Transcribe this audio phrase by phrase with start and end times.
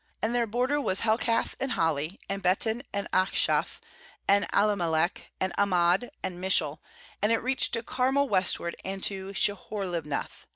[0.23, 3.79] 25And their bor der was Helkath, and Hali, and Beten, and Achshaph;
[4.27, 6.79] 26and Allammelech, and Amad, and Mishal;
[7.21, 10.45] and it reached to Carmel westward, and tp Shihor Hbnath.